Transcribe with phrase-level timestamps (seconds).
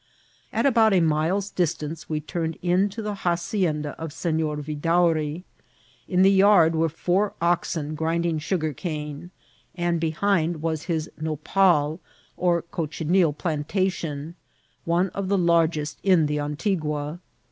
[0.51, 5.43] At about a mile's distance we turned in to the hacienda of Senor Vidaury.
[6.07, 9.29] In the yard were four oxen grinding sugarcane,
[9.75, 11.99] and behind was his nopal,
[12.35, 14.33] or cochineal plantation,
[14.85, 17.19] one of the largest in the Antigua.